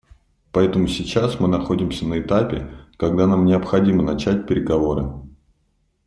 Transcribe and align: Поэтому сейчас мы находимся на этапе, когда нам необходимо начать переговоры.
Поэтому 0.51 0.87
сейчас 0.87 1.39
мы 1.39 1.47
находимся 1.47 2.07
на 2.07 2.19
этапе, 2.19 2.65
когда 2.97 3.27
нам 3.27 3.45
необходимо 3.45 4.01
начать 4.01 4.47
переговоры. 4.47 5.11